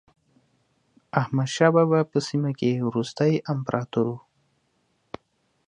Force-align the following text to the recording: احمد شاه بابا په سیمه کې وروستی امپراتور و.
احمد 1.21 1.49
شاه 1.55 1.71
بابا 1.75 1.99
په 2.11 2.19
سیمه 2.27 2.51
کې 2.59 2.83
وروستی 2.87 3.33
امپراتور 3.53 4.05
و. 4.11 4.15